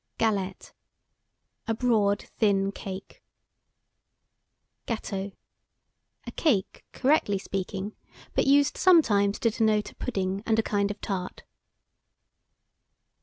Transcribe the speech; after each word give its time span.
GALETTE. 0.17 0.73
A 1.67 1.75
broad 1.75 2.23
thin 2.39 2.71
cake. 2.71 3.21
GÂTEAU. 4.87 5.33
A 6.25 6.31
cake, 6.31 6.83
correctly 6.91 7.37
speaking; 7.37 7.95
but 8.33 8.47
used 8.47 8.77
sometimes 8.77 9.37
to 9.37 9.51
denote 9.51 9.91
a 9.91 9.95
pudding 9.97 10.41
and 10.47 10.57
a 10.57 10.63
kind 10.63 10.89
of 10.89 10.99
tart. 11.01 11.43